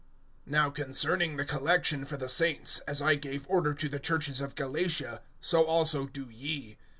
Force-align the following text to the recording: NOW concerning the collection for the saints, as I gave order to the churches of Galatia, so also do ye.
NOW 0.47 0.71
concerning 0.71 1.37
the 1.37 1.45
collection 1.45 2.05
for 2.05 2.17
the 2.17 2.27
saints, 2.27 2.79
as 2.87 3.03
I 3.03 3.13
gave 3.13 3.45
order 3.47 3.75
to 3.75 3.87
the 3.87 3.99
churches 3.99 4.41
of 4.41 4.55
Galatia, 4.55 5.21
so 5.41 5.63
also 5.63 6.07
do 6.07 6.27
ye. 6.27 6.79